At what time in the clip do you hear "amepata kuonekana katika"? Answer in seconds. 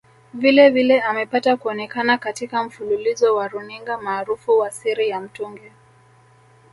1.01-2.63